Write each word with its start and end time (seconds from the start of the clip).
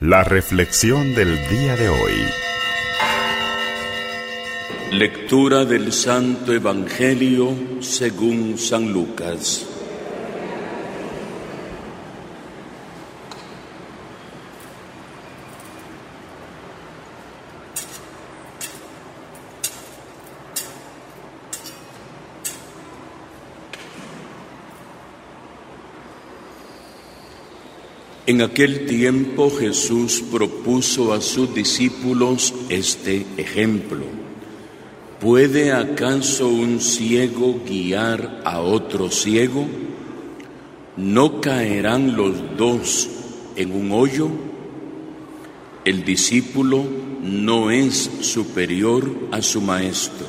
La 0.00 0.22
reflexión 0.22 1.14
del 1.14 1.38
día 1.48 1.74
de 1.74 1.88
hoy. 1.88 2.12
Lectura 4.92 5.64
del 5.64 5.90
Santo 5.90 6.52
Evangelio 6.52 7.56
según 7.80 8.58
San 8.58 8.92
Lucas. 8.92 9.75
En 28.28 28.42
aquel 28.42 28.86
tiempo 28.86 29.52
Jesús 29.56 30.20
propuso 30.32 31.12
a 31.12 31.20
sus 31.20 31.54
discípulos 31.54 32.52
este 32.68 33.24
ejemplo. 33.36 34.04
¿Puede 35.20 35.70
acaso 35.70 36.48
un 36.48 36.80
ciego 36.80 37.60
guiar 37.64 38.42
a 38.44 38.58
otro 38.62 39.12
ciego? 39.12 39.68
¿No 40.96 41.40
caerán 41.40 42.16
los 42.16 42.56
dos 42.56 43.08
en 43.54 43.70
un 43.70 43.92
hoyo? 43.92 44.28
El 45.84 46.04
discípulo 46.04 46.84
no 47.22 47.70
es 47.70 48.10
superior 48.22 49.08
a 49.30 49.40
su 49.40 49.60
maestro, 49.60 50.26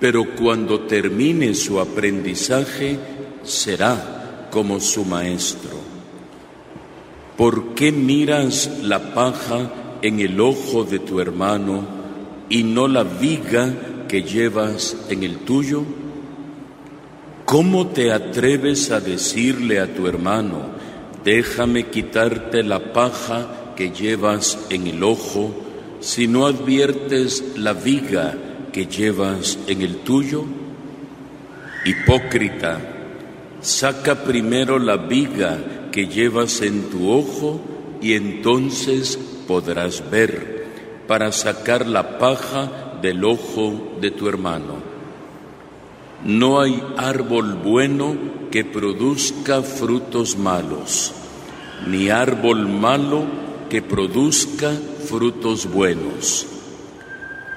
pero 0.00 0.34
cuando 0.34 0.80
termine 0.86 1.54
su 1.54 1.78
aprendizaje 1.78 2.98
será 3.42 4.48
como 4.50 4.80
su 4.80 5.04
maestro. 5.04 5.75
¿Por 7.36 7.74
qué 7.74 7.92
miras 7.92 8.80
la 8.82 9.12
paja 9.12 9.70
en 10.00 10.20
el 10.20 10.40
ojo 10.40 10.84
de 10.84 10.98
tu 10.98 11.20
hermano 11.20 11.84
y 12.48 12.62
no 12.62 12.88
la 12.88 13.04
viga 13.04 13.74
que 14.08 14.22
llevas 14.22 14.96
en 15.10 15.22
el 15.22 15.38
tuyo? 15.38 15.84
¿Cómo 17.44 17.88
te 17.88 18.10
atreves 18.10 18.90
a 18.90 19.00
decirle 19.00 19.80
a 19.80 19.94
tu 19.94 20.06
hermano, 20.06 20.62
déjame 21.24 21.88
quitarte 21.88 22.62
la 22.62 22.92
paja 22.94 23.74
que 23.76 23.90
llevas 23.90 24.58
en 24.70 24.86
el 24.86 25.04
ojo, 25.04 25.54
si 26.00 26.28
no 26.28 26.46
adviertes 26.46 27.44
la 27.56 27.74
viga 27.74 28.34
que 28.72 28.86
llevas 28.86 29.58
en 29.66 29.82
el 29.82 29.96
tuyo? 29.98 30.44
Hipócrita, 31.84 32.80
saca 33.60 34.24
primero 34.24 34.78
la 34.78 34.96
viga 34.96 35.58
que 35.96 36.08
llevas 36.08 36.60
en 36.60 36.90
tu 36.90 37.10
ojo 37.10 37.58
y 38.02 38.12
entonces 38.12 39.18
podrás 39.48 40.10
ver 40.10 40.66
para 41.08 41.32
sacar 41.32 41.86
la 41.86 42.18
paja 42.18 42.98
del 43.00 43.24
ojo 43.24 43.96
de 43.98 44.10
tu 44.10 44.28
hermano. 44.28 44.74
No 46.22 46.60
hay 46.60 46.82
árbol 46.98 47.54
bueno 47.54 48.14
que 48.50 48.62
produzca 48.62 49.62
frutos 49.62 50.36
malos, 50.36 51.14
ni 51.86 52.10
árbol 52.10 52.68
malo 52.68 53.24
que 53.70 53.80
produzca 53.80 54.72
frutos 55.08 55.64
buenos. 55.64 56.46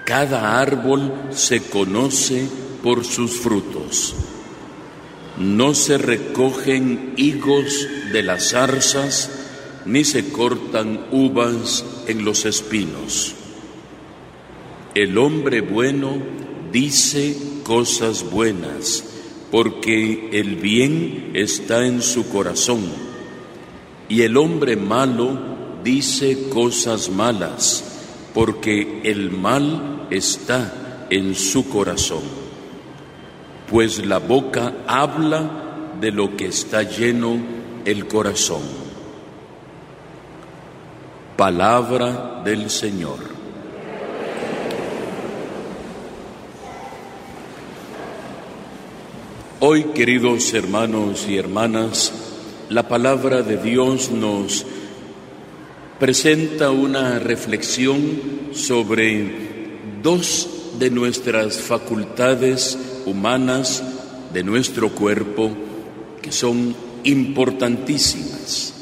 Cada 0.06 0.62
árbol 0.62 1.12
se 1.32 1.62
conoce 1.62 2.48
por 2.82 3.04
sus 3.04 3.38
frutos. 3.38 4.16
No 5.38 5.74
se 5.74 5.98
recogen 5.98 7.16
higos 7.18 7.86
de 8.10 8.24
las 8.24 8.50
zarzas, 8.50 9.30
ni 9.86 10.04
se 10.04 10.32
cortan 10.32 11.08
uvas 11.12 11.86
en 12.08 12.26
los 12.26 12.46
espinos. 12.46 13.36
El 14.96 15.18
hombre 15.18 15.62
bueno 15.62 16.18
dice 16.72 17.36
cosas 17.64 18.30
buenas, 18.30 19.04
porque 19.52 20.30
el 20.34 20.56
bien 20.56 21.32
está 21.34 21.86
en 21.86 22.02
su 22.02 22.30
corazón. 22.30 22.84
Y 24.10 24.24
el 24.24 24.38
hombre 24.38 24.76
malo 24.76 25.40
dice 25.84 26.50
cosas 26.50 27.10
malas, 27.10 27.84
porque 28.34 29.02
el 29.04 29.32
mal 29.32 30.08
está 30.10 31.08
en 31.10 31.36
su 31.36 31.70
corazón 31.70 32.40
pues 33.70 34.04
la 34.06 34.18
boca 34.18 34.74
habla 34.88 35.96
de 36.02 36.12
lo 36.12 36.36
que 36.36 36.48
está 36.48 36.84
lleno 36.84 37.38
el 37.86 38.08
corazón. 38.08 38.62
Palabra 41.38 42.42
del 42.44 42.70
Señor. 42.70 43.20
Hoy, 49.62 49.84
queridos 49.96 50.54
hermanos 50.54 51.26
y 51.28 51.38
hermanas, 51.38 52.14
la 52.70 52.88
palabra 52.88 53.42
de 53.42 53.58
Dios 53.58 54.10
nos 54.10 54.66
presenta 56.00 56.72
una 56.72 57.20
reflexión 57.20 58.00
sobre 58.54 59.70
dos 60.02 60.48
de 60.80 60.90
nuestras 60.90 61.60
facultades 61.60 62.78
humanas 63.06 63.84
de 64.32 64.44
nuestro 64.44 64.90
cuerpo 64.92 65.52
que 66.22 66.32
son 66.32 66.74
importantísimas. 67.04 68.74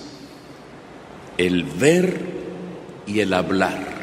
El 1.38 1.63
ver 1.63 2.19
y 3.05 3.19
el 3.19 3.33
hablar. 3.33 3.97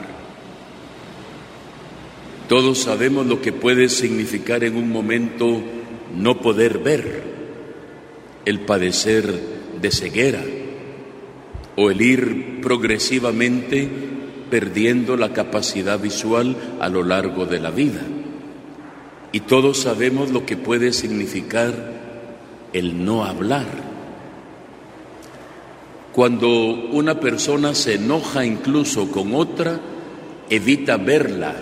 Todos 2.48 2.78
sabemos 2.78 3.26
lo 3.26 3.40
que 3.40 3.52
puede 3.52 3.88
significar 3.88 4.64
en 4.64 4.76
un 4.76 4.90
momento 4.90 5.60
no 6.14 6.40
poder 6.40 6.78
ver, 6.78 7.22
el 8.44 8.60
padecer 8.60 9.40
de 9.80 9.90
ceguera 9.90 10.44
o 11.76 11.90
el 11.90 12.00
ir 12.00 12.60
progresivamente 12.60 13.88
perdiendo 14.50 15.16
la 15.16 15.32
capacidad 15.32 15.98
visual 15.98 16.56
a 16.80 16.88
lo 16.88 17.02
largo 17.02 17.46
de 17.46 17.60
la 17.60 17.70
vida. 17.70 18.02
Y 19.32 19.40
todos 19.40 19.78
sabemos 19.78 20.30
lo 20.30 20.46
que 20.46 20.56
puede 20.56 20.92
significar 20.92 21.74
el 22.72 23.04
no 23.04 23.24
hablar. 23.24 23.66
Cuando 26.14 26.48
una 26.92 27.18
persona 27.18 27.74
se 27.74 27.94
enoja 27.94 28.46
incluso 28.46 29.10
con 29.10 29.34
otra, 29.34 29.80
evita 30.48 30.96
verla. 30.96 31.56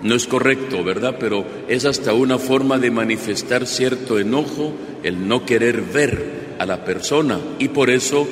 No 0.00 0.14
es 0.14 0.28
correcto, 0.28 0.84
¿verdad? 0.84 1.16
Pero 1.18 1.44
es 1.66 1.84
hasta 1.84 2.12
una 2.12 2.38
forma 2.38 2.78
de 2.78 2.92
manifestar 2.92 3.66
cierto 3.66 4.20
enojo 4.20 4.72
el 5.02 5.26
no 5.26 5.44
querer 5.44 5.82
ver 5.82 6.54
a 6.60 6.66
la 6.66 6.84
persona 6.84 7.40
y 7.58 7.66
por 7.70 7.90
eso 7.90 8.28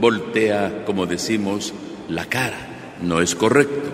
voltea, 0.00 0.84
como 0.86 1.04
decimos, 1.04 1.74
la 2.08 2.24
cara. 2.24 2.94
No 3.02 3.20
es 3.20 3.34
correcto. 3.34 3.90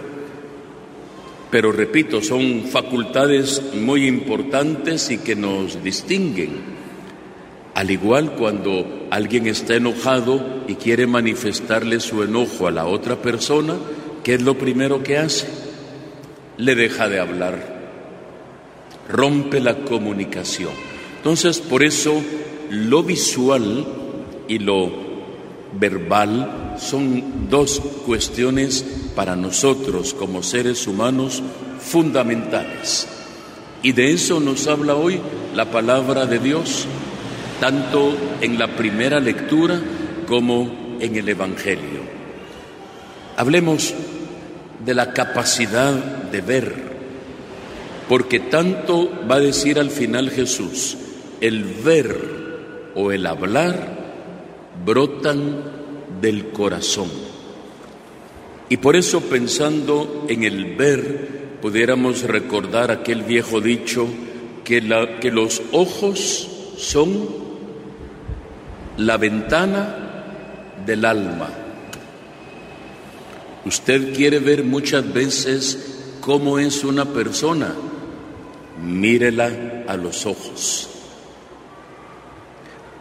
Pero 1.51 1.73
repito, 1.73 2.23
son 2.23 2.67
facultades 2.67 3.61
muy 3.75 4.07
importantes 4.07 5.11
y 5.11 5.19
que 5.19 5.35
nos 5.35 5.83
distinguen. 5.83 6.51
Al 7.75 7.91
igual 7.91 8.37
cuando 8.37 9.02
alguien 9.13 9.47
está 9.47 9.77
enojado 9.77 10.43
y 10.67 10.77
quiere 10.77 11.07
manifestarle 11.07 12.01
su 12.01 12.23
enojo 12.23 12.67
a 12.67 12.71
la 12.71 12.87
otra 12.87 13.17
persona, 13.17 13.75
¿qué 14.25 14.37
es 14.37 14.41
lo 14.41 14.57
primero 14.57 15.03
que 15.03 15.19
hace? 15.19 15.49
Le 16.57 16.75
deja 16.75 17.11
de 17.11 17.21
hablar, 17.21 17.91
rompe 19.11 19.61
la 19.61 19.85
comunicación. 19.85 20.71
Entonces, 21.19 21.61
por 21.61 21.83
eso 21.83 22.23
lo 22.71 23.03
visual 23.03 23.85
y 24.49 24.59
lo 24.61 24.91
verbal 25.79 26.77
son 26.79 27.51
dos 27.51 27.83
cuestiones 28.07 28.83
para 29.15 29.37
nosotros 29.37 30.15
como 30.15 30.43
seres 30.43 30.87
humanos 30.87 31.43
fundamentales. 31.81 33.07
Y 33.83 33.93
de 33.93 34.13
eso 34.13 34.41
nos 34.41 34.67
habla 34.69 34.95
hoy 34.95 35.21
la 35.55 35.71
palabra 35.71 36.25
de 36.25 36.39
Dios, 36.39 36.87
tanto 37.63 38.13
en 38.41 38.59
la 38.59 38.67
primera 38.67 39.21
lectura 39.21 39.81
como 40.27 40.97
en 40.99 41.15
el 41.15 41.29
Evangelio. 41.29 42.01
Hablemos 43.37 43.95
de 44.85 44.95
la 44.95 45.13
capacidad 45.13 45.93
de 45.93 46.41
ver, 46.41 46.75
porque 48.09 48.41
tanto 48.41 49.09
va 49.31 49.37
a 49.37 49.41
decir 49.41 49.79
al 49.79 49.91
final 49.91 50.31
Jesús, 50.31 50.97
el 51.41 51.63
ver 51.63 52.91
o 52.97 53.13
el 53.13 53.25
hablar 53.27 53.97
brotan 54.85 55.63
del 56.21 56.49
corazón. 56.49 57.11
Y 58.69 58.79
por 58.79 58.97
eso 58.97 59.21
pensando 59.21 60.27
en 60.29 60.43
el 60.43 60.75
ver, 60.75 61.59
pudiéramos 61.63 62.25
recordar 62.25 62.91
aquel 62.91 63.23
viejo 63.23 63.61
dicho 63.61 64.09
que, 64.65 64.81
los 64.81 65.63
ojos 65.71 66.49
son 66.77 67.42
la 68.97 69.17
ventana 69.17 69.97
del 70.85 71.05
alma. 71.05 71.49
Usted 73.65 74.15
quiere 74.15 74.39
ver 74.41 74.65
muchas 74.65 75.13
veces 75.13 76.17
cómo 76.21 76.59
es 76.59 76.85
una 76.85 77.05
persona, 77.07 77.75
mírela 78.83 79.85
a 79.87 79.97
los 79.97 80.27
ojos. 80.27 80.89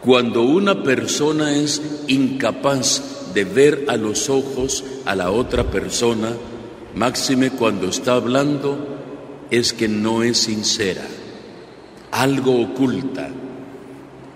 Cuando 0.00 0.42
una 0.42 0.82
persona 0.82 1.54
es 1.54 1.80
incapaz 2.08 3.32
de 3.34 3.44
ver 3.44 3.84
a 3.88 3.96
los 3.96 4.28
ojos 4.28 4.84
a 5.04 5.14
la 5.14 5.30
otra 5.30 5.70
persona, 5.70 6.30
máxime 6.94 7.50
cuando 7.50 7.88
está 7.88 8.14
hablando, 8.14 8.92
es 9.50 9.72
que 9.72 9.88
no 9.88 10.22
es 10.22 10.38
sincera, 10.38 11.06
algo 12.10 12.60
oculta. 12.60 13.30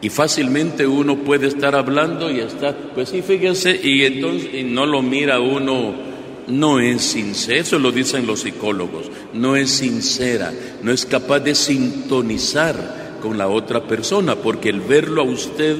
Y 0.02 0.10
fácilmente 0.10 0.86
uno 0.86 1.16
puede 1.16 1.46
estar 1.46 1.74
hablando 1.74 2.30
y 2.30 2.40
está, 2.40 2.76
pues 2.94 3.08
sí, 3.08 3.22
fíjense, 3.22 3.80
y 3.82 4.04
entonces 4.04 4.50
y 4.52 4.62
no 4.62 4.84
lo 4.84 5.02
mira 5.02 5.40
uno, 5.40 5.94
no 6.48 6.80
es 6.80 7.02
sincera, 7.02 7.60
eso 7.60 7.78
lo 7.78 7.92
dicen 7.92 8.26
los 8.26 8.40
psicólogos, 8.40 9.10
no 9.32 9.56
es 9.56 9.70
sincera, 9.70 10.52
no 10.82 10.92
es 10.92 11.06
capaz 11.06 11.40
de 11.40 11.54
sintonizar 11.54 13.18
con 13.22 13.38
la 13.38 13.48
otra 13.48 13.86
persona, 13.88 14.36
porque 14.36 14.68
el 14.68 14.80
verlo 14.80 15.22
a 15.22 15.24
usted 15.24 15.76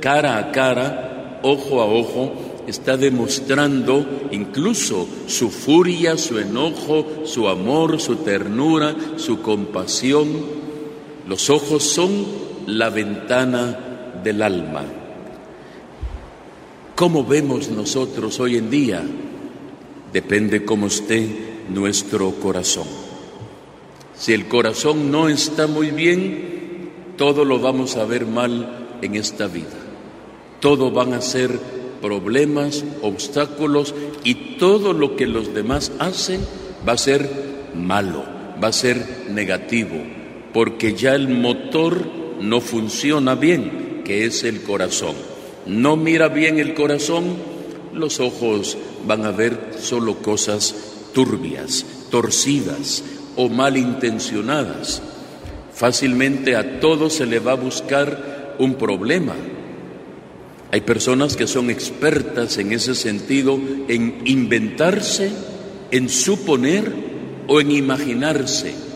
cara 0.00 0.38
a 0.38 0.50
cara, 0.50 1.40
ojo 1.42 1.82
a 1.82 1.84
ojo, 1.84 2.32
está 2.66 2.96
demostrando 2.96 4.04
incluso 4.30 5.06
su 5.26 5.50
furia, 5.50 6.16
su 6.16 6.38
enojo, 6.38 7.06
su 7.24 7.48
amor, 7.48 8.00
su 8.00 8.16
ternura, 8.16 8.94
su 9.16 9.40
compasión. 9.40 10.28
Los 11.26 11.48
ojos 11.48 11.82
son 11.82 12.26
la 12.68 12.90
ventana 12.90 14.20
del 14.22 14.42
alma. 14.42 14.84
¿Cómo 16.94 17.24
vemos 17.24 17.70
nosotros 17.70 18.38
hoy 18.40 18.56
en 18.56 18.68
día? 18.68 19.02
Depende 20.12 20.66
cómo 20.66 20.88
esté 20.88 21.64
nuestro 21.70 22.32
corazón. 22.32 22.86
Si 24.14 24.34
el 24.34 24.48
corazón 24.48 25.10
no 25.10 25.30
está 25.30 25.66
muy 25.66 25.92
bien, 25.92 26.90
todo 27.16 27.46
lo 27.46 27.58
vamos 27.58 27.96
a 27.96 28.04
ver 28.04 28.26
mal 28.26 28.98
en 29.00 29.14
esta 29.14 29.46
vida. 29.46 29.78
Todo 30.60 30.90
van 30.90 31.14
a 31.14 31.22
ser 31.22 31.58
problemas, 32.02 32.84
obstáculos 33.00 33.94
y 34.24 34.56
todo 34.58 34.92
lo 34.92 35.16
que 35.16 35.26
los 35.26 35.54
demás 35.54 35.90
hacen 35.98 36.42
va 36.86 36.92
a 36.92 36.98
ser 36.98 37.30
malo, 37.74 38.24
va 38.62 38.68
a 38.68 38.72
ser 38.72 39.28
negativo, 39.30 39.96
porque 40.52 40.94
ya 40.94 41.14
el 41.14 41.28
motor 41.28 42.17
no 42.40 42.60
funciona 42.60 43.34
bien, 43.34 44.02
que 44.04 44.24
es 44.24 44.44
el 44.44 44.62
corazón. 44.62 45.14
No 45.66 45.96
mira 45.96 46.28
bien 46.28 46.58
el 46.58 46.74
corazón, 46.74 47.36
los 47.94 48.20
ojos 48.20 48.78
van 49.06 49.24
a 49.24 49.30
ver 49.30 49.76
solo 49.80 50.16
cosas 50.16 50.74
turbias, 51.12 51.84
torcidas 52.10 53.02
o 53.36 53.48
malintencionadas. 53.48 55.02
Fácilmente 55.74 56.56
a 56.56 56.80
todo 56.80 57.10
se 57.10 57.26
le 57.26 57.38
va 57.38 57.52
a 57.52 57.56
buscar 57.56 58.56
un 58.58 58.74
problema. 58.74 59.34
Hay 60.70 60.80
personas 60.82 61.36
que 61.36 61.46
son 61.46 61.70
expertas 61.70 62.58
en 62.58 62.72
ese 62.72 62.94
sentido, 62.94 63.58
en 63.88 64.22
inventarse, 64.24 65.30
en 65.90 66.08
suponer 66.08 66.92
o 67.46 67.60
en 67.60 67.70
imaginarse. 67.70 68.87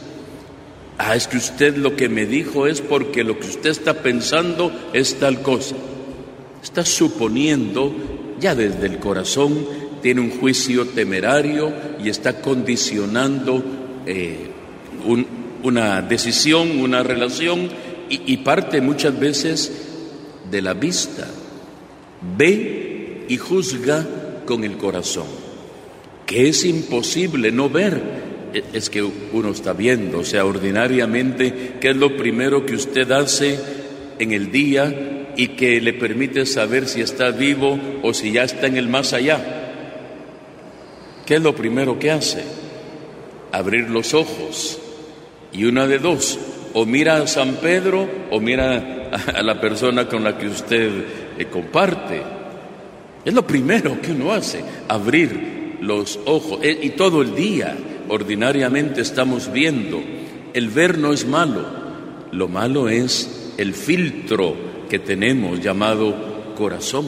Ah, 0.98 1.16
es 1.16 1.26
que 1.26 1.38
usted 1.38 1.76
lo 1.76 1.96
que 1.96 2.08
me 2.08 2.26
dijo 2.26 2.66
es 2.66 2.80
porque 2.80 3.24
lo 3.24 3.38
que 3.38 3.46
usted 3.46 3.70
está 3.70 3.94
pensando 3.94 4.72
es 4.92 5.18
tal 5.18 5.42
cosa. 5.42 5.76
Está 6.62 6.84
suponiendo, 6.84 7.92
ya 8.38 8.54
desde 8.54 8.86
el 8.86 8.98
corazón, 8.98 9.66
tiene 10.02 10.20
un 10.20 10.30
juicio 10.30 10.86
temerario 10.86 11.72
y 12.02 12.08
está 12.08 12.40
condicionando 12.40 13.62
eh, 14.06 14.48
un, 15.06 15.26
una 15.62 16.02
decisión, 16.02 16.80
una 16.80 17.02
relación 17.02 17.70
y, 18.08 18.36
parte 18.38 18.80
muchas 18.82 19.18
veces 19.18 19.72
de 20.50 20.60
la 20.60 20.74
vista. 20.74 21.26
Ve 22.36 23.24
y 23.28 23.36
juzga 23.38 24.06
con 24.44 24.64
el 24.64 24.76
corazón, 24.76 25.26
que 26.26 26.48
es 26.48 26.64
imposible 26.64 27.50
no 27.52 27.70
ver. 27.70 28.21
Es 28.72 28.90
que 28.90 29.02
uno 29.02 29.50
está 29.50 29.72
viendo, 29.72 30.20
o 30.20 30.24
sea, 30.24 30.44
ordinariamente, 30.44 31.74
¿qué 31.80 31.90
es 31.90 31.96
lo 31.96 32.16
primero 32.16 32.66
que 32.66 32.74
usted 32.74 33.10
hace 33.12 33.58
en 34.18 34.32
el 34.32 34.50
día 34.50 35.32
y 35.36 35.48
que 35.48 35.80
le 35.80 35.94
permite 35.94 36.44
saber 36.46 36.86
si 36.86 37.00
está 37.00 37.30
vivo 37.30 37.78
o 38.02 38.12
si 38.12 38.32
ya 38.32 38.44
está 38.44 38.66
en 38.66 38.76
el 38.76 38.88
más 38.88 39.12
allá? 39.12 39.62
¿Qué 41.24 41.36
es 41.36 41.42
lo 41.42 41.54
primero 41.54 41.98
que 41.98 42.10
hace? 42.10 42.42
Abrir 43.52 43.90
los 43.90 44.14
ojos 44.14 44.78
y 45.52 45.64
una 45.64 45.86
de 45.86 45.98
dos, 45.98 46.38
o 46.74 46.86
mira 46.86 47.16
a 47.16 47.26
San 47.26 47.56
Pedro 47.56 48.08
o 48.30 48.40
mira 48.40 49.10
a 49.12 49.42
la 49.42 49.60
persona 49.60 50.08
con 50.08 50.24
la 50.24 50.36
que 50.36 50.48
usted 50.48 50.90
eh, 51.38 51.46
comparte. 51.46 52.22
Es 53.24 53.32
lo 53.32 53.46
primero 53.46 54.00
que 54.00 54.12
uno 54.12 54.32
hace, 54.32 54.64
abrir 54.88 55.76
los 55.80 56.18
ojos. 56.24 56.58
Eh, 56.62 56.78
y 56.82 56.90
todo 56.90 57.22
el 57.22 57.34
día, 57.34 57.76
ordinariamente, 58.08 59.00
estamos 59.00 59.52
viendo. 59.52 60.00
El 60.54 60.68
ver 60.68 60.98
no 60.98 61.12
es 61.12 61.26
malo, 61.26 61.64
lo 62.30 62.48
malo 62.48 62.88
es 62.88 63.54
el 63.56 63.74
filtro 63.74 64.54
que 64.88 64.98
tenemos 64.98 65.60
llamado 65.60 66.54
corazón, 66.56 67.06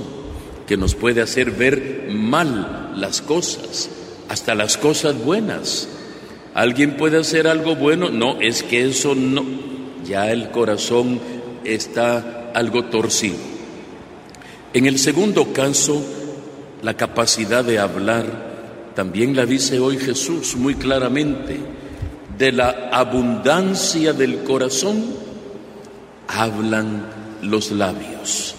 que 0.67 0.76
nos 0.76 0.94
puede 0.94 1.20
hacer 1.20 1.50
ver 1.50 2.08
mal 2.11 2.93
las 2.96 3.20
cosas, 3.20 3.91
hasta 4.29 4.55
las 4.55 4.76
cosas 4.76 5.23
buenas. 5.23 5.88
¿Alguien 6.55 6.96
puede 6.96 7.19
hacer 7.19 7.49
algo 7.49 7.75
bueno? 7.75 8.11
No, 8.11 8.41
es 8.41 8.62
que 8.62 8.87
eso 8.87 9.14
no. 9.14 9.44
Ya 10.05 10.31
el 10.31 10.50
corazón 10.50 11.19
está 11.64 12.52
algo 12.55 12.85
torcido. 12.85 13.37
En 14.73 14.87
el 14.87 14.99
segundo 14.99 15.52
caso, 15.52 16.02
la 16.82 16.94
capacidad 16.94 17.64
de 17.64 17.79
hablar, 17.79 18.54
también 18.94 19.35
la 19.35 19.44
dice 19.46 19.81
hoy 19.81 19.99
Jesús 19.99 20.56
muy 20.56 20.76
claramente, 20.76 21.58
de 22.38 22.52
la 22.52 22.91
abundancia 22.93 24.12
del 24.12 24.43
corazón 24.44 25.05
hablan 26.29 27.06
los 27.43 27.70
labios. 27.70 28.55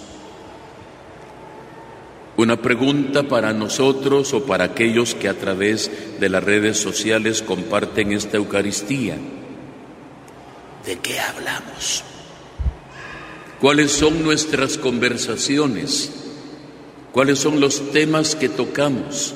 Una 2.38 2.62
pregunta 2.62 3.24
para 3.24 3.54
nosotros 3.54 4.34
o 4.34 4.46
para 4.46 4.66
aquellos 4.66 5.16
que 5.16 5.30
a 5.30 5.36
través 5.36 5.90
de 6.20 6.30
las 6.30 6.44
redes 6.44 6.77
sociales 6.77 7.42
comparten 7.42 8.12
esta 8.12 8.36
Eucaristía. 8.36 9.18
¿De 10.86 10.98
qué 10.98 11.20
hablamos? 11.20 12.04
¿Cuáles 13.62 13.94
son 13.94 14.22
nuestras 14.22 14.77
conversaciones? 14.77 16.12
¿Cuáles 17.13 17.39
son 17.39 17.62
los 17.62 17.92
temas 17.92 18.36
que 18.36 18.50
tocamos? 18.50 19.34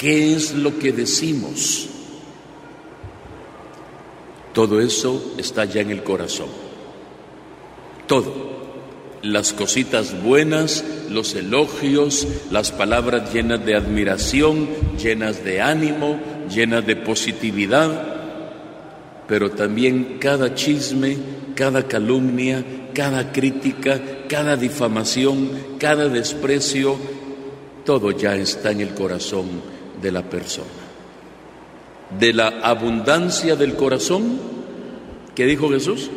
¿Qué 0.00 0.32
es 0.32 0.54
lo 0.54 0.78
que 0.78 0.92
decimos? 0.92 1.86
Todo 4.54 4.80
eso 4.80 5.34
está 5.36 5.66
ya 5.66 5.82
en 5.82 5.90
el 5.90 6.02
corazón. 6.02 6.48
Todo 8.06 8.32
las 9.20 9.52
cositas 9.52 10.22
buenas, 10.22 10.82
los 11.10 11.34
elogios, 11.34 12.26
las 12.50 12.72
palabras 12.72 13.34
llenas 13.34 13.62
de 13.66 13.76
admiración, 13.76 14.70
llenas 14.96 15.44
de 15.44 15.60
ánimo, 15.60 16.18
llenas 16.48 16.86
de 16.86 16.96
positividad, 16.96 18.16
pero 19.28 19.50
también 19.50 20.16
cada 20.18 20.54
chisme, 20.54 21.18
cada 21.54 21.86
calumnia, 21.86 22.64
cada 22.94 23.32
crítica, 23.32 24.00
cada 24.30 24.56
difamación, 24.56 25.50
cada 25.78 26.08
desprecio, 26.08 26.96
todo 27.84 28.12
ya 28.12 28.34
está 28.34 28.70
en 28.70 28.80
el 28.80 28.94
corazón 28.94 29.78
de 30.00 30.12
la 30.12 30.22
persona. 30.22 30.66
De 32.18 32.32
la 32.32 32.48
abundancia 32.62 33.56
del 33.56 33.74
corazón, 33.74 34.38
¿qué 35.34 35.46
dijo 35.46 35.70
Jesús? 35.70 36.10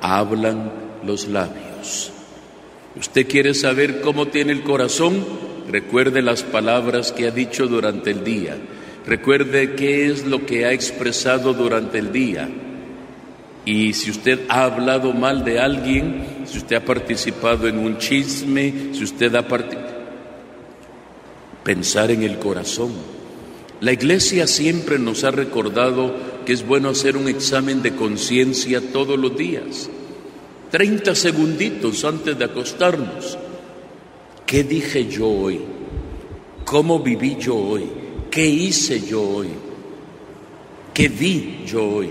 Hablan 0.00 0.72
los 1.06 1.28
labios. 1.28 2.10
¿Usted 2.96 3.26
quiere 3.26 3.54
saber 3.54 4.00
cómo 4.00 4.28
tiene 4.28 4.52
el 4.52 4.62
corazón? 4.62 5.24
Recuerde 5.70 6.22
las 6.22 6.42
palabras 6.42 7.12
que 7.12 7.26
ha 7.28 7.30
dicho 7.30 7.66
durante 7.66 8.10
el 8.10 8.24
día. 8.24 8.56
Recuerde 9.06 9.74
qué 9.74 10.06
es 10.06 10.26
lo 10.26 10.44
que 10.44 10.66
ha 10.66 10.72
expresado 10.72 11.54
durante 11.54 11.98
el 11.98 12.12
día. 12.12 12.48
Y 13.64 13.92
si 13.92 14.10
usted 14.10 14.40
ha 14.48 14.64
hablado 14.64 15.12
mal 15.12 15.44
de 15.44 15.60
alguien, 15.60 16.44
si 16.46 16.58
usted 16.58 16.76
ha 16.76 16.84
participado 16.84 17.68
en 17.68 17.78
un 17.78 17.98
chisme, 17.98 18.92
si 18.92 19.04
usted 19.04 19.34
ha 19.34 19.46
participado... 19.46 19.91
Pensar 21.64 22.10
en 22.10 22.22
el 22.22 22.38
corazón. 22.38 22.90
La 23.80 23.92
iglesia 23.92 24.46
siempre 24.46 24.98
nos 24.98 25.24
ha 25.24 25.30
recordado 25.30 26.14
que 26.44 26.52
es 26.52 26.66
bueno 26.66 26.88
hacer 26.88 27.16
un 27.16 27.28
examen 27.28 27.82
de 27.82 27.94
conciencia 27.94 28.80
todos 28.92 29.18
los 29.18 29.36
días. 29.36 29.90
30 30.70 31.14
segunditos 31.14 32.04
antes 32.04 32.38
de 32.38 32.44
acostarnos. 32.44 33.38
¿Qué 34.46 34.64
dije 34.64 35.06
yo 35.06 35.28
hoy? 35.28 35.60
¿Cómo 36.64 37.00
viví 37.00 37.36
yo 37.38 37.56
hoy? 37.56 37.84
¿Qué 38.30 38.46
hice 38.46 39.00
yo 39.00 39.22
hoy? 39.22 39.48
¿Qué 40.94 41.08
di 41.08 41.60
yo 41.66 41.88
hoy? 41.88 42.10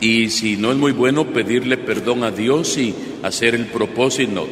Y 0.00 0.30
si 0.30 0.56
no 0.56 0.70
es 0.72 0.76
muy 0.76 0.92
bueno 0.92 1.26
pedirle 1.26 1.76
perdón 1.76 2.24
a 2.24 2.30
Dios 2.30 2.76
y 2.78 2.94
hacer 3.22 3.54
el 3.54 3.66
propósito 3.66 4.48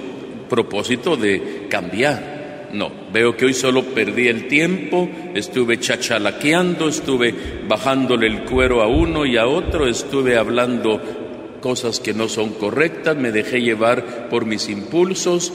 de 1.16 1.66
cambiar. 1.68 2.31
No, 2.72 2.90
veo 3.12 3.36
que 3.36 3.44
hoy 3.44 3.54
solo 3.54 3.82
perdí 3.84 4.28
el 4.28 4.48
tiempo, 4.48 5.08
estuve 5.34 5.78
chachalaqueando, 5.78 6.88
estuve 6.88 7.34
bajándole 7.68 8.26
el 8.26 8.44
cuero 8.44 8.82
a 8.82 8.86
uno 8.86 9.26
y 9.26 9.36
a 9.36 9.46
otro, 9.46 9.86
estuve 9.86 10.38
hablando 10.38 11.00
cosas 11.60 12.00
que 12.00 12.14
no 12.14 12.28
son 12.28 12.50
correctas, 12.50 13.16
me 13.16 13.30
dejé 13.30 13.60
llevar 13.60 14.28
por 14.28 14.46
mis 14.46 14.68
impulsos. 14.68 15.52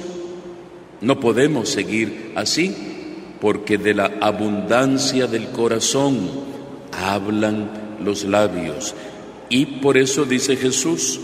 No 1.01 1.19
podemos 1.19 1.69
seguir 1.69 2.31
así 2.35 2.75
porque 3.39 3.77
de 3.77 3.93
la 3.93 4.13
abundancia 4.21 5.27
del 5.27 5.49
corazón 5.49 6.29
hablan 6.91 7.69
los 8.03 8.23
labios. 8.23 8.95
Y 9.49 9.65
por 9.65 9.97
eso 9.97 10.25
dice 10.25 10.55
Jesús, 10.55 11.19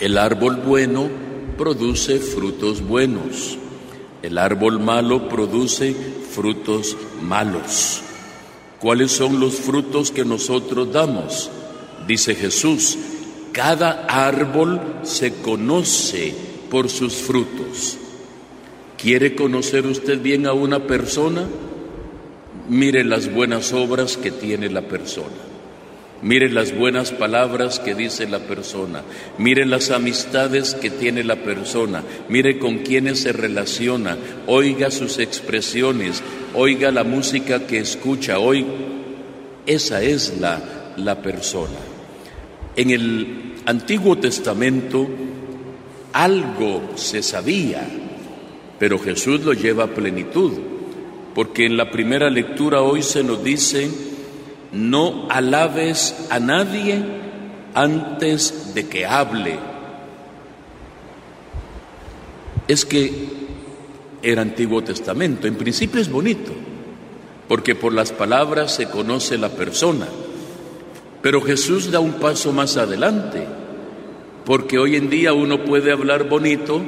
el 0.00 0.18
árbol 0.18 0.56
bueno 0.56 1.08
produce 1.58 2.18
frutos 2.18 2.80
buenos, 2.86 3.58
el 4.22 4.38
árbol 4.38 4.78
malo 4.78 5.28
produce 5.28 5.94
frutos 6.30 6.96
malos. 7.20 8.02
¿Cuáles 8.80 9.12
son 9.12 9.40
los 9.40 9.56
frutos 9.56 10.10
que 10.10 10.24
nosotros 10.24 10.92
damos? 10.92 11.50
Dice 12.06 12.34
Jesús, 12.34 12.98
cada 13.52 14.06
árbol 14.06 14.80
se 15.02 15.34
conoce 15.34 16.34
por 16.70 16.88
sus 16.88 17.14
frutos. 17.14 17.98
¿Quiere 18.96 19.34
conocer 19.34 19.86
usted 19.86 20.20
bien 20.20 20.46
a 20.46 20.52
una 20.52 20.86
persona? 20.86 21.46
Mire 22.68 23.04
las 23.04 23.32
buenas 23.32 23.72
obras 23.72 24.16
que 24.16 24.30
tiene 24.30 24.70
la 24.70 24.82
persona. 24.82 25.51
Mire 26.22 26.48
las 26.50 26.72
buenas 26.76 27.10
palabras 27.10 27.80
que 27.80 27.96
dice 27.96 28.28
la 28.28 28.38
persona. 28.38 29.02
Mire 29.38 29.66
las 29.66 29.90
amistades 29.90 30.74
que 30.76 30.88
tiene 30.88 31.24
la 31.24 31.34
persona. 31.36 32.04
Mire 32.28 32.60
con 32.60 32.78
quienes 32.78 33.18
se 33.20 33.32
relaciona. 33.32 34.16
Oiga 34.46 34.92
sus 34.92 35.18
expresiones. 35.18 36.22
Oiga 36.54 36.92
la 36.92 37.02
música 37.02 37.66
que 37.66 37.78
escucha. 37.78 38.38
Hoy 38.38 38.64
esa 39.66 40.00
es 40.00 40.38
la, 40.38 40.94
la 40.96 41.20
persona. 41.20 41.78
En 42.76 42.90
el 42.90 43.54
Antiguo 43.66 44.16
Testamento 44.16 45.08
algo 46.12 46.92
se 46.94 47.22
sabía, 47.22 47.84
pero 48.78 48.98
Jesús 49.00 49.44
lo 49.44 49.54
lleva 49.54 49.84
a 49.84 49.94
plenitud. 49.94 50.52
Porque 51.34 51.66
en 51.66 51.76
la 51.76 51.90
primera 51.90 52.30
lectura 52.30 52.82
hoy 52.82 53.02
se 53.02 53.24
nos 53.24 53.42
dice 53.42 54.11
no 54.72 55.26
alabes 55.28 56.26
a 56.30 56.40
nadie 56.40 57.02
antes 57.74 58.74
de 58.74 58.88
que 58.88 59.06
hable. 59.06 59.58
Es 62.68 62.84
que 62.84 63.28
el 64.22 64.38
Antiguo 64.38 64.82
Testamento, 64.82 65.46
en 65.46 65.56
principio 65.56 66.00
es 66.00 66.10
bonito, 66.10 66.52
porque 67.48 67.74
por 67.74 67.92
las 67.92 68.12
palabras 68.12 68.74
se 68.74 68.88
conoce 68.88 69.36
la 69.36 69.50
persona, 69.50 70.06
pero 71.20 71.42
Jesús 71.42 71.90
da 71.90 72.00
un 72.00 72.14
paso 72.14 72.52
más 72.52 72.76
adelante, 72.76 73.46
porque 74.46 74.78
hoy 74.78 74.96
en 74.96 75.10
día 75.10 75.34
uno 75.34 75.64
puede 75.64 75.92
hablar 75.92 76.28
bonito 76.28 76.80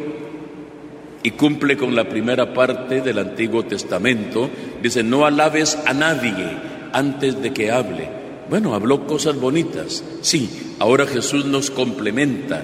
y 1.22 1.32
cumple 1.32 1.76
con 1.76 1.94
la 1.94 2.08
primera 2.08 2.54
parte 2.54 3.00
del 3.00 3.18
Antiguo 3.18 3.64
Testamento, 3.64 4.48
dice, 4.82 5.02
no 5.02 5.26
alabes 5.26 5.78
a 5.86 5.92
nadie 5.92 6.73
antes 6.94 7.42
de 7.42 7.52
que 7.52 7.70
hable. 7.70 8.08
Bueno, 8.48 8.74
habló 8.74 9.06
cosas 9.06 9.36
bonitas. 9.36 10.02
Sí, 10.22 10.74
ahora 10.78 11.06
Jesús 11.06 11.44
nos 11.44 11.70
complementa. 11.70 12.62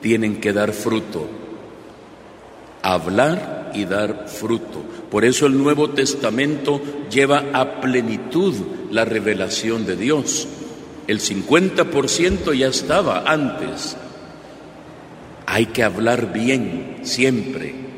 Tienen 0.00 0.40
que 0.40 0.52
dar 0.52 0.72
fruto. 0.72 1.26
Hablar 2.82 3.72
y 3.74 3.84
dar 3.84 4.28
fruto. 4.28 4.82
Por 5.10 5.24
eso 5.24 5.46
el 5.46 5.58
Nuevo 5.58 5.90
Testamento 5.90 6.80
lleva 7.10 7.44
a 7.52 7.80
plenitud 7.80 8.54
la 8.90 9.04
revelación 9.04 9.86
de 9.86 9.96
Dios. 9.96 10.48
El 11.06 11.20
50% 11.20 12.54
ya 12.54 12.68
estaba 12.68 13.24
antes. 13.26 13.96
Hay 15.46 15.66
que 15.66 15.82
hablar 15.82 16.32
bien 16.32 16.98
siempre. 17.02 17.91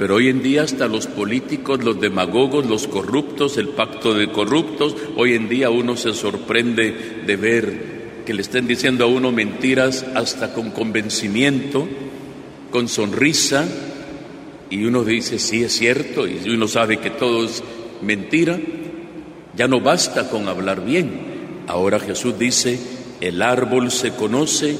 Pero 0.00 0.14
hoy 0.14 0.30
en 0.30 0.42
día 0.42 0.62
hasta 0.62 0.88
los 0.88 1.06
políticos, 1.06 1.84
los 1.84 2.00
demagogos, 2.00 2.64
los 2.64 2.86
corruptos, 2.86 3.58
el 3.58 3.68
pacto 3.68 4.14
de 4.14 4.32
corruptos, 4.32 4.96
hoy 5.14 5.34
en 5.34 5.50
día 5.50 5.68
uno 5.68 5.94
se 5.94 6.14
sorprende 6.14 7.20
de 7.26 7.36
ver 7.36 8.22
que 8.24 8.32
le 8.32 8.40
estén 8.40 8.66
diciendo 8.66 9.04
a 9.04 9.08
uno 9.08 9.30
mentiras 9.30 10.06
hasta 10.14 10.54
con 10.54 10.70
convencimiento, 10.70 11.86
con 12.70 12.88
sonrisa, 12.88 13.68
y 14.70 14.84
uno 14.84 15.04
dice, 15.04 15.38
sí 15.38 15.64
es 15.64 15.74
cierto, 15.74 16.26
y 16.26 16.48
uno 16.48 16.66
sabe 16.66 16.96
que 16.96 17.10
todo 17.10 17.44
es 17.44 17.62
mentira, 18.00 18.58
ya 19.54 19.68
no 19.68 19.82
basta 19.82 20.30
con 20.30 20.48
hablar 20.48 20.82
bien. 20.82 21.10
Ahora 21.66 22.00
Jesús 22.00 22.38
dice, 22.38 22.80
el 23.20 23.42
árbol 23.42 23.90
se 23.90 24.12
conoce 24.12 24.78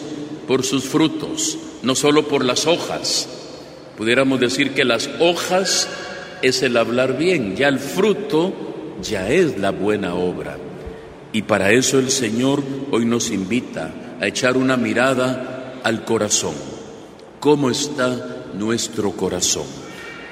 por 0.48 0.64
sus 0.64 0.84
frutos, 0.84 1.58
no 1.82 1.94
solo 1.94 2.26
por 2.26 2.42
las 2.42 2.66
hojas, 2.66 3.39
Pudiéramos 4.00 4.40
decir 4.40 4.71
que 4.71 4.87
las 4.87 5.11
hojas 5.19 5.87
es 6.40 6.62
el 6.62 6.78
hablar 6.78 7.19
bien, 7.19 7.54
ya 7.54 7.69
el 7.69 7.78
fruto 7.78 8.97
ya 9.02 9.28
es 9.28 9.59
la 9.59 9.73
buena 9.73 10.14
obra. 10.14 10.57
Y 11.35 11.42
para 11.42 11.71
eso 11.73 11.99
el 11.99 12.11
Señor 12.11 12.62
hoy 12.92 13.04
nos 13.04 13.30
invita 13.30 13.92
a 14.19 14.26
echar 14.26 14.57
una 14.57 14.78
mirada 14.78 15.75
al 15.85 16.07
corazón. 16.07 16.54
¿Cómo 17.40 17.69
está 17.69 18.47
nuestro 18.54 19.11
corazón? 19.11 19.66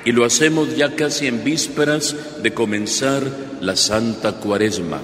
Y 0.06 0.12
lo 0.12 0.24
hacemos 0.24 0.74
ya 0.74 0.96
casi 0.96 1.26
en 1.26 1.44
vísperas 1.44 2.16
de 2.42 2.54
comenzar 2.54 3.22
la 3.60 3.76
Santa 3.76 4.40
Cuaresma. 4.40 5.02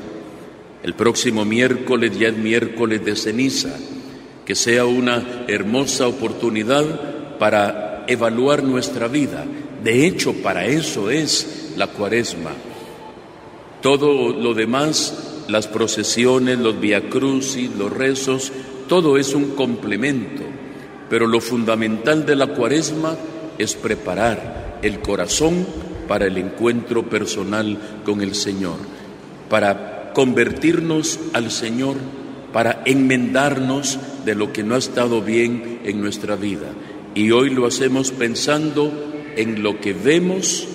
El 0.83 0.95
próximo 0.95 1.45
miércoles 1.45 2.19
ya 2.19 2.29
es 2.29 2.37
miércoles 2.39 3.05
de 3.05 3.15
ceniza. 3.15 3.77
Que 4.47 4.55
sea 4.55 4.87
una 4.87 5.45
hermosa 5.49 6.09
oportunidad 6.09 7.37
evaluar 8.07 8.63
nuestra 8.63 9.09
vida. 9.09 9.45
De 9.83 10.07
hecho, 10.07 10.33
para 10.43 10.67
eso 10.67 11.11
es 11.11 11.73
la 11.77 11.89
cuaresma. 11.89 12.53
Todo 13.81 14.33
lo 14.33 14.55
demás, 14.55 15.45
las 15.49 15.67
procesiones, 15.67 16.59
los 16.59 16.81
viacrucis, 16.81 17.71
los 17.77 17.93
rezos, 17.93 18.53
todo 18.89 19.19
es 19.19 19.35
un 19.35 19.51
complemento. 19.51 20.43
Pero 21.11 21.27
lo 21.27 21.41
fundamental 21.41 22.25
de 22.25 22.37
la 22.37 22.47
cuaresma 22.49 23.17
es 23.59 23.75
preparar 23.75 24.79
el 24.83 25.01
corazón 25.01 25.67
para 26.09 26.27
el 26.27 26.39
encuentro 26.39 27.09
personal 27.09 27.79
con 28.05 28.21
el 28.21 28.35
Señor, 28.35 28.77
para 29.49 30.13
convertirnos 30.15 31.19
al 31.33 31.51
Señor, 31.51 31.97
para 32.53 32.83
enmendarnos 32.85 33.99
de 34.25 34.35
lo 34.35 34.53
que 34.53 34.63
no 34.63 34.75
ha 34.75 34.79
estado 34.79 35.23
bien 35.23 35.81
en 35.85 36.01
nuestra 36.01 36.37
vida. 36.37 36.69
Y 37.15 37.31
hoy 37.31 37.51
lo 37.51 37.67
hacemos 37.67 38.11
pensando 38.11 38.93
en 39.37 39.63
lo 39.63 39.81
que 39.81 39.93
vemos, 39.93 40.67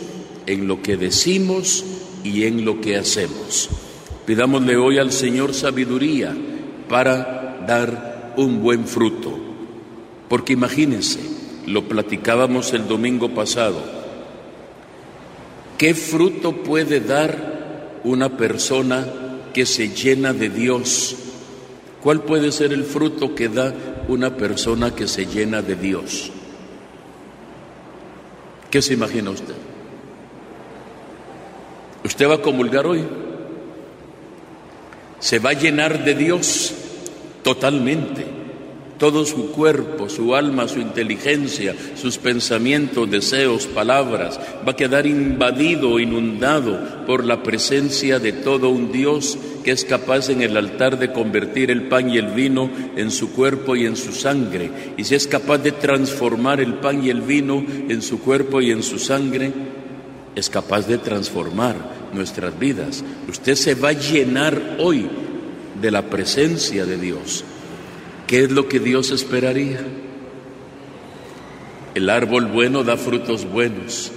en 0.46 0.68
lo 0.68 0.82
que 0.82 0.96
decimos 0.96 1.84
y 2.24 2.46
en 2.46 2.66
lo 2.66 2.80
que 2.80 2.98
hacemos. 2.98 3.70
Pidámosle 4.26 4.78
hoy 4.78 4.98
al 5.00 5.12
Señor 5.12 5.54
sabiduría 5.54 6.36
para 6.88 7.64
dar 7.68 8.34
un 8.38 8.62
buen 8.62 8.86
fruto. 8.86 9.38
Porque 10.30 10.54
imagínense, 10.54 11.20
lo 11.66 11.88
platicábamos 11.88 12.74
el 12.74 12.88
domingo 12.88 13.34
pasado, 13.34 13.82
¿qué 15.78 15.94
fruto 15.94 16.64
puede 16.64 17.00
dar 17.00 18.00
una 18.04 18.38
persona 18.38 19.08
que 19.54 19.66
se 19.66 19.90
llena 19.90 20.34
de 20.34 20.50
Dios? 20.50 21.16
¿Cuál 22.02 22.22
puede 22.22 22.52
ser 22.52 22.72
el 22.72 22.84
fruto 22.84 23.36
que 23.36 23.50
da 23.50 23.74
una 24.10 24.36
persona 24.36 24.94
que 24.94 25.08
se 25.08 25.26
llena 25.26 25.62
de 25.62 25.76
Dios? 25.76 26.32
¿Qué 28.70 28.82
se 28.82 28.94
imagina 28.94 29.30
usted? 29.32 29.56
Usted 32.04 32.30
va 32.30 32.36
a 32.36 32.42
comulgar 32.42 32.86
hoy. 32.86 33.06
Se 35.20 35.40
va 35.40 35.52
a 35.52 35.54
llenar 35.54 36.04
de 36.04 36.16
Dios 36.16 36.74
totalmente 37.44 38.39
todo 39.00 39.26
su 39.26 39.52
cuerpo, 39.52 40.10
su 40.10 40.36
alma, 40.36 40.68
su 40.68 40.80
inteligencia, 40.80 41.74
sus 41.96 42.18
pensamientos, 42.18 43.10
deseos, 43.10 43.66
palabras, 43.66 44.40
va 44.68 44.74
a 44.74 44.76
quedar 44.76 45.08
invadido, 45.08 46.00
inundado 46.00 47.06
por 47.08 47.24
la 47.24 47.42
presencia 47.42 48.20
de 48.20 48.34
todo 48.34 48.70
un 48.70 48.92
Dios 48.92 49.40
que 49.64 49.72
es 49.72 49.86
capaz 49.86 50.30
en 50.30 50.42
el 50.42 50.56
altar 50.58 51.00
de 51.00 51.12
convertir 51.14 51.72
el 51.72 51.88
pan 51.88 52.10
y 52.10 52.18
el 52.18 52.28
vino 52.28 52.70
en 52.96 53.10
su 53.10 53.32
cuerpo 53.32 53.76
y 53.76 53.86
en 53.86 53.96
su 53.96 54.12
sangre. 54.12 54.70
Y 54.98 55.06
si 55.06 55.16
es 55.16 55.28
capaz 55.28 55.60
de 55.60 55.72
transformar 55.72 56.60
el 56.60 56.76
pan 56.76 57.04
y 57.04 57.10
el 57.10 57.22
vino 57.22 57.66
en 57.88 58.02
su 58.02 58.20
cuerpo 58.20 58.62
y 58.62 58.72
en 58.72 58.84
su 58.84 59.00
sangre, 59.00 59.52
es 60.36 60.50
capaz 60.50 60.88
de 60.88 60.98
transformar 60.98 61.76
nuestras 62.14 62.58
vidas. 62.60 63.04
Usted 63.30 63.56
se 63.56 63.76
va 63.76 63.90
a 63.90 63.94
llenar 63.94 64.78
hoy 64.80 65.08
de 65.82 65.92
la 65.92 66.04
presencia 66.04 66.86
de 66.86 66.98
Dios. 66.98 67.46
¿Qué 68.30 68.44
es 68.44 68.52
lo 68.52 68.68
que 68.68 68.80
Dios 68.80 69.10
esperaría? 69.10 69.80
El 71.96 72.12
árbol 72.12 72.46
bueno 72.46 72.84
da 72.84 72.96
frutos 72.96 73.50
buenos. 73.52 74.12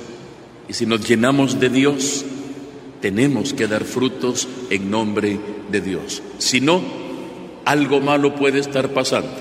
Y 0.69 0.75
si 0.75 0.85
nos 0.85 1.09
llenamos 1.09 1.59
de 1.59 1.71
Dios, 1.71 2.23
tenemos 3.01 3.55
que 3.55 3.67
dar 3.67 3.85
frutos 3.85 4.47
en 4.69 4.91
nombre 4.91 5.41
de 5.71 5.81
Dios. 5.81 6.23
Si 6.37 6.61
no, 6.61 6.83
algo 7.65 8.03
malo 8.03 8.35
puede 8.35 8.59
estar 8.59 8.91
pasando. 8.91 9.33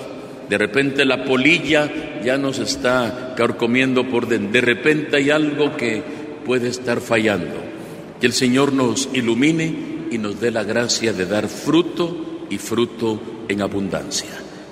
De 0.47 0.57
repente 0.57 1.03
la 1.03 1.25
polilla 1.25 2.21
ya 2.23 2.37
nos 2.37 2.57
está 2.59 3.33
carcomiendo 3.35 4.09
por 4.09 4.25
dentro. 4.29 4.53
De 4.53 4.61
repente 4.61 5.17
hay 5.17 5.31
algo 5.31 5.75
que 5.75 6.01
puede 6.45 6.69
estar 6.69 7.01
fallando. 7.01 7.57
Que 8.21 8.27
el 8.27 8.31
Señor 8.31 8.71
nos 8.71 9.09
ilumine 9.11 10.07
y 10.11 10.17
nos 10.17 10.39
dé 10.39 10.49
la 10.49 10.63
gracia 10.63 11.11
de 11.11 11.25
dar 11.25 11.49
fruto 11.49 12.45
y 12.49 12.57
fruto 12.57 13.19
en 13.49 13.61
abundancia. 13.61 14.29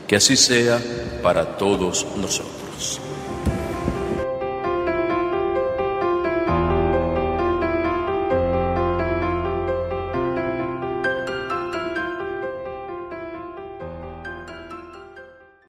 Que 0.09 0.15
así 0.15 0.35
sea 0.35 0.81
para 1.21 1.55
todos 1.55 2.03
nosotros. 2.17 2.99